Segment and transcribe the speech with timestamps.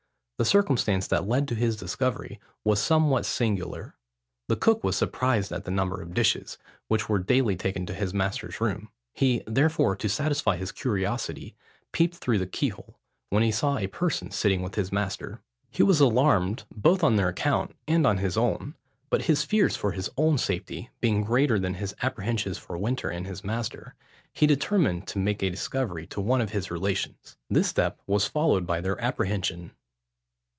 [0.37, 3.93] The circumstance that led to his discovery was somewhat singular.
[4.47, 8.11] The cook was surprised at the number of dishes, which were daily taken to his
[8.11, 11.55] master's room; he therefore, to satisfy his curiosity,
[11.91, 12.97] peeped through the keyhole,
[13.29, 15.41] when he saw a person sitting with his master.
[15.69, 18.73] He was alarmed, both on their account, and on his own;
[19.11, 23.27] but his fears for his own safety being greater than his apprehensions for Winter and
[23.27, 23.93] his master,
[24.33, 27.37] he determined to make a discovery to one of his relations.
[27.47, 29.73] This step was followed by their apprehension.